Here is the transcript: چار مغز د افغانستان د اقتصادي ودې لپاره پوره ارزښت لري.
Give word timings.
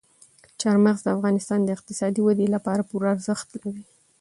چار 0.61 0.77
مغز 0.85 1.01
د 1.03 1.07
افغانستان 1.17 1.59
د 1.63 1.69
اقتصادي 1.77 2.21
ودې 2.23 2.47
لپاره 2.55 2.87
پوره 2.89 3.07
ارزښت 3.15 3.47
لري. 3.63 3.83